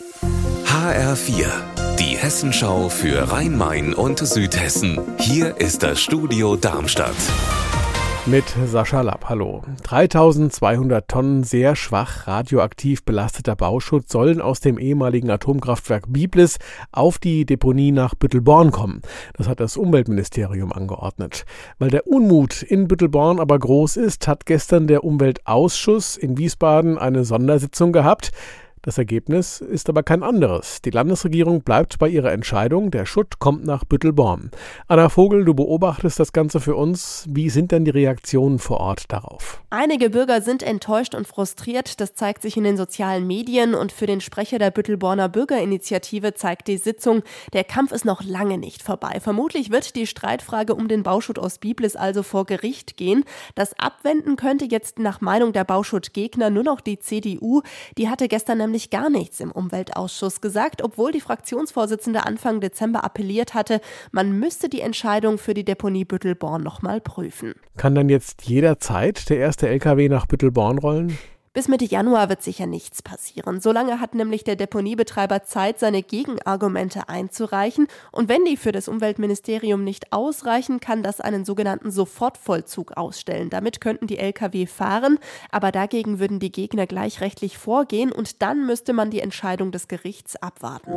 HR4, 0.00 1.46
die 1.98 2.16
Hessenschau 2.16 2.88
für 2.88 3.32
Rhein-Main 3.32 3.94
und 3.94 4.20
Südhessen. 4.20 5.00
Hier 5.18 5.56
ist 5.56 5.82
das 5.82 6.00
Studio 6.00 6.54
Darmstadt. 6.54 7.16
Mit 8.24 8.44
Sascha 8.66 9.00
Lapp, 9.00 9.28
hallo. 9.28 9.62
3200 9.82 11.08
Tonnen 11.08 11.42
sehr 11.42 11.74
schwach 11.74 12.28
radioaktiv 12.28 13.02
belasteter 13.02 13.56
Bauschutt 13.56 14.08
sollen 14.08 14.40
aus 14.40 14.60
dem 14.60 14.78
ehemaligen 14.78 15.30
Atomkraftwerk 15.30 16.04
Biblis 16.06 16.58
auf 16.92 17.18
die 17.18 17.44
Deponie 17.44 17.90
nach 17.90 18.14
Büttelborn 18.14 18.70
kommen. 18.70 19.02
Das 19.36 19.48
hat 19.48 19.58
das 19.58 19.76
Umweltministerium 19.76 20.72
angeordnet. 20.72 21.44
Weil 21.80 21.90
der 21.90 22.06
Unmut 22.06 22.62
in 22.62 22.86
Büttelborn 22.86 23.40
aber 23.40 23.58
groß 23.58 23.96
ist, 23.96 24.28
hat 24.28 24.46
gestern 24.46 24.86
der 24.86 25.02
Umweltausschuss 25.02 26.16
in 26.16 26.38
Wiesbaden 26.38 26.98
eine 26.98 27.24
Sondersitzung 27.24 27.92
gehabt. 27.92 28.30
Das 28.88 28.96
Ergebnis 28.96 29.60
ist 29.60 29.90
aber 29.90 30.02
kein 30.02 30.22
anderes. 30.22 30.80
Die 30.80 30.88
Landesregierung 30.88 31.60
bleibt 31.60 31.98
bei 31.98 32.08
ihrer 32.08 32.32
Entscheidung, 32.32 32.90
der 32.90 33.04
Schutt 33.04 33.38
kommt 33.38 33.66
nach 33.66 33.84
Büttelborn. 33.84 34.50
Anna 34.86 35.10
Vogel, 35.10 35.44
du 35.44 35.52
beobachtest 35.52 36.18
das 36.18 36.32
Ganze 36.32 36.58
für 36.58 36.74
uns. 36.74 37.26
Wie 37.28 37.50
sind 37.50 37.70
denn 37.70 37.84
die 37.84 37.90
Reaktionen 37.90 38.58
vor 38.58 38.80
Ort 38.80 39.12
darauf? 39.12 39.62
Einige 39.68 40.08
Bürger 40.08 40.40
sind 40.40 40.62
enttäuscht 40.62 41.14
und 41.14 41.28
frustriert. 41.28 42.00
Das 42.00 42.14
zeigt 42.14 42.40
sich 42.40 42.56
in 42.56 42.64
den 42.64 42.78
sozialen 42.78 43.26
Medien 43.26 43.74
und 43.74 43.92
für 43.92 44.06
den 44.06 44.22
Sprecher 44.22 44.58
der 44.58 44.70
Büttelborner 44.70 45.28
Bürgerinitiative 45.28 46.32
zeigt 46.32 46.66
die 46.66 46.78
Sitzung, 46.78 47.22
der 47.52 47.64
Kampf 47.64 47.92
ist 47.92 48.06
noch 48.06 48.24
lange 48.24 48.56
nicht 48.56 48.82
vorbei. 48.82 49.20
Vermutlich 49.20 49.70
wird 49.70 49.96
die 49.96 50.06
Streitfrage 50.06 50.74
um 50.74 50.88
den 50.88 51.02
Bauschutt 51.02 51.38
aus 51.38 51.58
Biblis 51.58 51.94
also 51.94 52.22
vor 52.22 52.46
Gericht 52.46 52.96
gehen. 52.96 53.24
Das 53.54 53.78
Abwenden 53.78 54.36
könnte 54.36 54.64
jetzt 54.64 54.98
nach 54.98 55.20
Meinung 55.20 55.52
der 55.52 55.64
Bauschuttgegner 55.64 56.48
nur 56.48 56.64
noch 56.64 56.80
die 56.80 56.98
CDU. 56.98 57.60
Die 57.98 58.08
hatte 58.08 58.28
gestern 58.28 58.56
nämlich 58.56 58.77
gar 58.90 59.10
nichts 59.10 59.40
im 59.40 59.50
Umweltausschuss 59.50 60.40
gesagt, 60.40 60.82
obwohl 60.82 61.12
die 61.12 61.20
Fraktionsvorsitzende 61.20 62.24
Anfang 62.24 62.60
Dezember 62.60 63.04
appelliert 63.04 63.54
hatte, 63.54 63.80
man 64.12 64.38
müsste 64.38 64.68
die 64.68 64.80
Entscheidung 64.80 65.38
für 65.38 65.54
die 65.54 65.64
Deponie 65.64 66.04
Büttelborn 66.04 66.62
nochmal 66.62 67.00
prüfen. 67.00 67.54
Kann 67.76 67.94
dann 67.94 68.08
jetzt 68.08 68.44
jederzeit 68.44 69.28
der 69.28 69.38
erste 69.38 69.68
LKW 69.68 70.08
nach 70.08 70.26
Büttelborn 70.26 70.78
rollen? 70.78 71.18
Bis 71.52 71.68
Mitte 71.68 71.84
Januar 71.84 72.28
wird 72.28 72.42
sicher 72.42 72.66
nichts 72.66 73.02
passieren. 73.02 73.60
Solange 73.60 74.00
hat 74.00 74.14
nämlich 74.14 74.44
der 74.44 74.56
Deponiebetreiber 74.56 75.44
Zeit, 75.44 75.78
seine 75.78 76.02
Gegenargumente 76.02 77.08
einzureichen. 77.08 77.88
Und 78.12 78.28
wenn 78.28 78.44
die 78.44 78.56
für 78.56 78.72
das 78.72 78.88
Umweltministerium 78.88 79.84
nicht 79.84 80.12
ausreichen, 80.12 80.80
kann 80.80 81.02
das 81.02 81.20
einen 81.20 81.44
sogenannten 81.44 81.90
Sofortvollzug 81.90 82.96
ausstellen. 82.96 83.50
Damit 83.50 83.80
könnten 83.80 84.06
die 84.06 84.18
Lkw 84.18 84.66
fahren, 84.66 85.18
aber 85.50 85.72
dagegen 85.72 86.18
würden 86.18 86.40
die 86.40 86.52
Gegner 86.52 86.86
gleich 86.86 87.20
rechtlich 87.20 87.58
vorgehen 87.58 88.12
und 88.12 88.42
dann 88.42 88.66
müsste 88.66 88.92
man 88.92 89.10
die 89.10 89.20
Entscheidung 89.20 89.72
des 89.72 89.88
Gerichts 89.88 90.36
abwarten. 90.36 90.92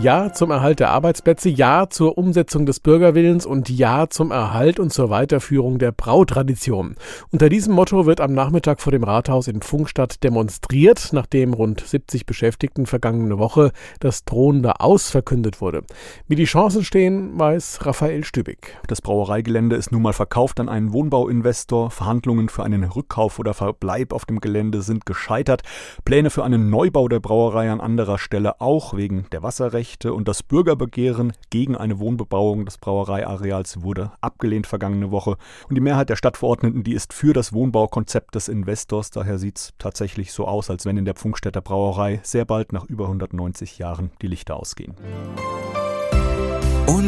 Ja 0.00 0.32
zum 0.32 0.52
Erhalt 0.52 0.78
der 0.78 0.90
Arbeitsplätze, 0.90 1.48
Ja 1.48 1.90
zur 1.90 2.18
Umsetzung 2.18 2.66
des 2.66 2.78
Bürgerwillens 2.78 3.44
und 3.44 3.68
Ja 3.68 4.08
zum 4.08 4.30
Erhalt 4.30 4.78
und 4.78 4.92
zur 4.92 5.10
Weiterführung 5.10 5.80
der 5.80 5.90
Brautradition. 5.90 6.94
Unter 7.32 7.48
diesem 7.48 7.74
Motto 7.74 8.06
wird 8.06 8.20
am 8.20 8.32
Nachmittag 8.32 8.80
vor 8.80 8.92
dem 8.92 9.02
Rathaus 9.02 9.48
in 9.48 9.60
Funkstadt 9.60 10.22
demonstriert, 10.22 11.08
nachdem 11.10 11.52
rund 11.52 11.80
70 11.80 12.26
Beschäftigten 12.26 12.86
vergangene 12.86 13.40
Woche 13.40 13.72
das 13.98 14.24
drohende 14.24 14.78
Aus 14.78 15.10
verkündet 15.10 15.60
wurde. 15.60 15.82
Wie 16.28 16.36
die 16.36 16.44
Chancen 16.44 16.84
stehen, 16.84 17.36
weiß 17.36 17.80
Raphael 17.84 18.22
Stübig. 18.22 18.78
Das 18.86 19.02
Brauereigelände 19.02 19.74
ist 19.74 19.90
nun 19.90 20.02
mal 20.02 20.12
verkauft 20.12 20.60
an 20.60 20.68
einen 20.68 20.92
Wohnbauinvestor. 20.92 21.90
Verhandlungen 21.90 22.48
für 22.50 22.62
einen 22.62 22.84
Rückkauf 22.84 23.40
oder 23.40 23.52
Verbleib 23.52 24.12
auf 24.12 24.26
dem 24.26 24.40
Gelände 24.40 24.82
sind 24.82 25.06
gescheitert. 25.06 25.62
Pläne 26.04 26.30
für 26.30 26.44
einen 26.44 26.70
Neubau 26.70 27.08
der 27.08 27.18
Brauerei 27.18 27.68
an 27.68 27.80
anderer 27.80 28.18
Stelle 28.18 28.60
auch 28.60 28.94
wegen 28.94 29.26
der 29.32 29.42
Wasserrechte 29.42 29.87
Bürgerrechte 29.88 30.12
und 30.12 30.28
das 30.28 30.42
Bürgerbegehren 30.42 31.32
gegen 31.50 31.76
eine 31.76 31.98
Wohnbebauung 31.98 32.64
des 32.64 32.78
Brauereiareals 32.78 33.82
wurde 33.82 34.12
abgelehnt 34.20 34.66
vergangene 34.66 35.10
Woche. 35.10 35.36
Und 35.68 35.74
die 35.74 35.80
Mehrheit 35.80 36.10
der 36.10 36.16
Stadtverordneten, 36.16 36.82
die 36.82 36.92
ist 36.92 37.12
für 37.12 37.32
das 37.32 37.52
Wohnbaukonzept 37.52 38.34
des 38.34 38.48
Investors. 38.48 39.10
Daher 39.10 39.38
sieht 39.38 39.58
es 39.58 39.72
tatsächlich 39.78 40.32
so 40.32 40.46
aus, 40.46 40.70
als 40.70 40.84
wenn 40.84 40.96
in 40.96 41.04
der 41.04 41.14
Pfungstädter 41.14 41.60
Brauerei 41.60 42.20
sehr 42.22 42.44
bald 42.44 42.72
nach 42.72 42.84
über 42.84 43.04
190 43.04 43.78
Jahren 43.78 44.10
die 44.20 44.26
Lichter 44.28 44.56
ausgehen. 44.56 44.94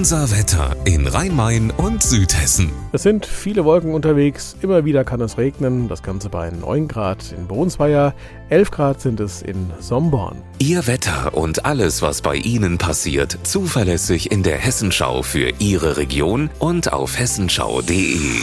Unser 0.01 0.31
Wetter 0.31 0.75
in 0.87 1.07
Rhein-Main 1.07 1.71
und 1.73 2.03
Südhessen. 2.03 2.73
Es 2.93 3.03
sind 3.03 3.27
viele 3.27 3.67
Wolken 3.67 3.93
unterwegs, 3.93 4.57
immer 4.63 4.87
wieder 4.87 5.05
kann 5.05 5.21
es 5.21 5.37
regnen, 5.37 5.89
das 5.89 6.03
Ganze 6.03 6.31
bei 6.31 6.49
9 6.49 6.89
Grad 6.89 7.33
in 7.37 7.47
Brunsweier, 7.47 8.15
11 8.49 8.71
Grad 8.71 9.03
sind 9.03 9.21
es 9.21 9.43
in 9.43 9.71
Somborn. 9.79 10.41
Ihr 10.59 10.87
Wetter 10.87 11.35
und 11.35 11.67
alles, 11.67 12.01
was 12.01 12.23
bei 12.23 12.37
Ihnen 12.37 12.79
passiert, 12.79 13.41
zuverlässig 13.43 14.33
in 14.33 14.43
der 14.43 14.57
Hessenschau 14.57 15.23
für 15.23 15.53
Ihre 15.59 15.99
Region 15.99 16.49
und 16.61 16.95
auf 16.95 17.19
hessenschau.de. 17.19 18.41